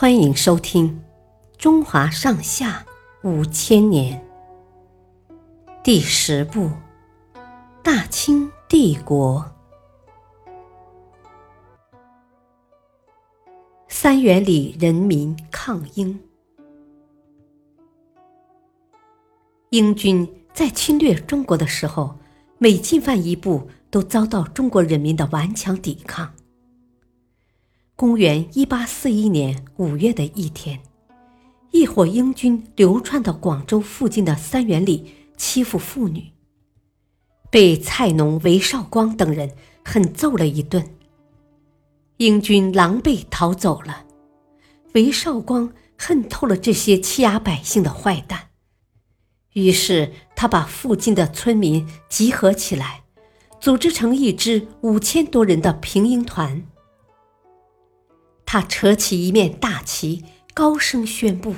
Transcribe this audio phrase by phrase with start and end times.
[0.00, 0.88] 欢迎收听
[1.58, 2.86] 《中华上下
[3.22, 4.18] 五千年》
[5.84, 6.68] 第十部
[7.82, 9.44] 《大清帝国》。
[13.88, 16.18] 三元里人民抗英，
[19.68, 22.16] 英军在侵略中国的时候，
[22.56, 26.32] 每进犯一步，都遭到中国人民的顽强抵抗。
[28.00, 30.80] 公元一八四一年五月的一天，
[31.70, 36.30] 一伙英军流窜到广州附近的三元里，欺负妇女，
[37.50, 40.82] 被菜农韦绍光等人狠揍了一顿。
[42.16, 44.06] 英军狼狈逃走了。
[44.94, 48.48] 韦绍光恨透了这些欺压百姓的坏蛋，
[49.52, 53.02] 于是他把附近的村民集合起来，
[53.60, 56.64] 组织成一支五千多人的平英团。
[58.52, 61.54] 他扯起一面大旗，高声宣布：“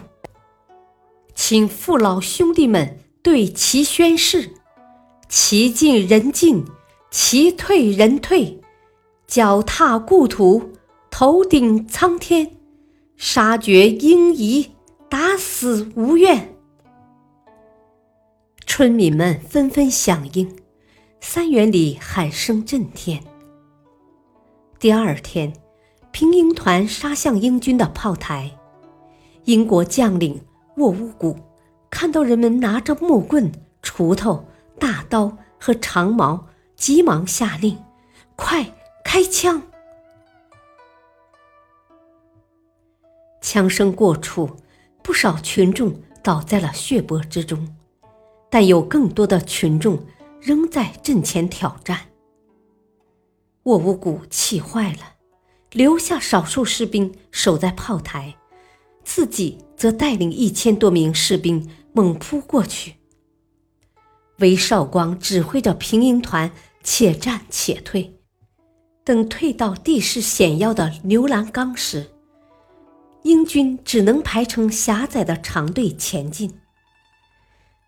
[1.34, 4.52] 请父老兄弟们对其宣誓，
[5.26, 6.66] 旗进人进，
[7.10, 8.60] 旗退人退，
[9.26, 10.72] 脚踏故土，
[11.10, 12.56] 头顶苍天，
[13.16, 14.72] 杀绝英夷，
[15.08, 16.54] 打死无怨。”
[18.68, 20.54] 村民们纷纷响应，
[21.22, 23.24] 三元里喊声震天。
[24.78, 25.61] 第二天。
[26.12, 28.50] 平英团杀向英军的炮台，
[29.44, 30.44] 英国将领
[30.76, 31.36] 沃乌古
[31.90, 33.50] 看到人们拿着木棍、
[33.82, 34.44] 锄头、
[34.78, 36.46] 大刀和长矛，
[36.76, 37.82] 急忙下令
[38.36, 39.62] ：“快开枪！”
[43.40, 44.56] 枪声过处，
[45.02, 47.74] 不少群众倒在了血泊之中，
[48.50, 49.98] 但有更多的群众
[50.40, 51.98] 仍在阵前挑战。
[53.62, 54.98] 沃乌古气坏了。
[55.72, 58.34] 留下少数士兵守在炮台，
[59.04, 62.96] 自己则带领一千多名士兵猛扑过去。
[64.38, 66.50] 韦绍光指挥着平英团
[66.82, 68.18] 且战且退，
[69.04, 72.10] 等退到地势险要的牛栏岗时，
[73.22, 76.52] 英军只能排成狭窄的长队前进。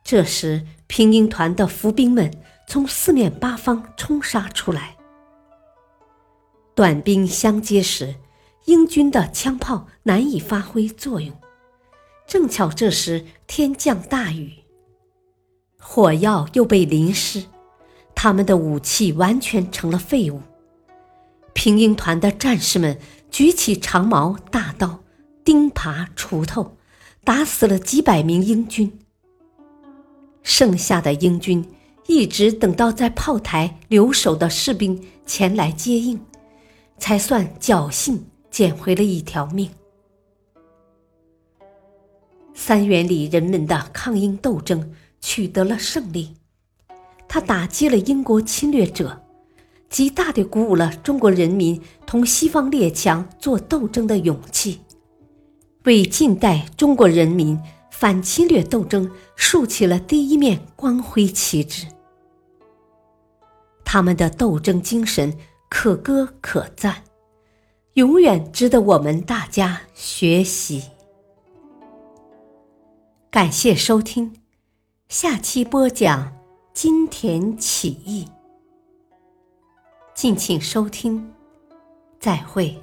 [0.02, 2.30] 这时，平英团的伏兵们
[2.66, 4.96] 从四面八方冲杀出来。
[6.74, 8.16] 短兵相接时，
[8.64, 11.32] 英军的枪炮难以发挥作用。
[12.26, 14.52] 正巧这时天降大雨，
[15.78, 17.44] 火药又被淋湿，
[18.14, 20.40] 他们的武器完全成了废物。
[21.52, 22.98] 平英团的战士们
[23.30, 25.04] 举起长矛、大刀、
[25.44, 26.76] 钉耙、锄头，
[27.22, 28.98] 打死了几百名英军。
[30.42, 31.64] 剩下的英军
[32.08, 36.18] 一直等到在炮台留守的士兵前来接应。
[36.98, 39.70] 才算侥幸捡回了一条命。
[42.54, 46.34] 三元里人们的抗英斗争取得了胜利，
[47.28, 49.22] 他打击了英国侵略者，
[49.90, 54.80] 极大地鼓舞了中国人民同西方列强做斗争的勇气，
[55.82, 61.86] 为近代中国人民反侵略斗争竖起了第一面光辉旗帜。
[63.84, 65.36] 他们的斗争精神。
[65.76, 67.02] 可歌可赞，
[67.94, 70.84] 永远值得我们大家学习。
[73.28, 74.32] 感谢收听，
[75.08, 76.32] 下期播讲
[76.72, 78.28] 金田起义。
[80.14, 81.34] 敬请收听，
[82.20, 82.78] 再会。